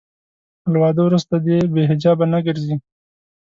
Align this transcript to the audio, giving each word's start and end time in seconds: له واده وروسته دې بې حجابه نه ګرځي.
له 0.71 0.77
واده 0.83 1.01
وروسته 1.05 1.35
دې 1.45 1.57
بې 1.73 1.83
حجابه 1.89 2.25
نه 2.33 2.39
ګرځي. 2.47 2.75